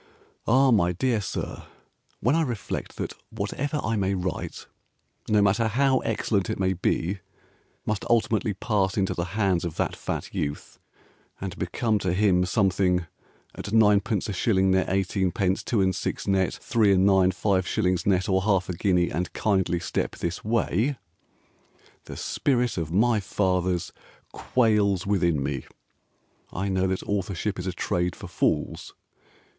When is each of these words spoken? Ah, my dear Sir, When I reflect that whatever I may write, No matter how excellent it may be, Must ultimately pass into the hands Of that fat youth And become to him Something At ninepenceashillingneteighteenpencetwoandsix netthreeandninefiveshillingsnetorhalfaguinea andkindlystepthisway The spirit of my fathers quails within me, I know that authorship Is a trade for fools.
Ah, 0.47 0.71
my 0.71 0.93
dear 0.93 1.21
Sir, 1.21 1.67
When 2.21 2.35
I 2.35 2.41
reflect 2.41 2.95
that 2.97 3.13
whatever 3.29 3.79
I 3.83 3.95
may 3.95 4.15
write, 4.15 4.65
No 5.29 5.43
matter 5.43 5.67
how 5.67 5.99
excellent 5.99 6.49
it 6.49 6.59
may 6.59 6.73
be, 6.73 7.19
Must 7.85 8.03
ultimately 8.09 8.55
pass 8.55 8.97
into 8.97 9.13
the 9.13 9.35
hands 9.37 9.63
Of 9.63 9.75
that 9.75 9.95
fat 9.95 10.33
youth 10.33 10.79
And 11.39 11.55
become 11.59 11.99
to 11.99 12.13
him 12.13 12.45
Something 12.45 13.05
At 13.53 13.65
ninepenceashillingneteighteenpencetwoandsix 13.73 16.25
netthreeandninefiveshillingsnetorhalfaguinea 16.27 19.11
andkindlystepthisway 19.11 20.97
The 22.05 22.17
spirit 22.17 22.77
of 22.79 22.91
my 22.91 23.19
fathers 23.19 23.91
quails 24.31 25.05
within 25.05 25.43
me, 25.43 25.63
I 26.51 26.69
know 26.69 26.87
that 26.87 27.03
authorship 27.03 27.59
Is 27.59 27.67
a 27.67 27.71
trade 27.71 28.15
for 28.15 28.27
fools. 28.27 28.95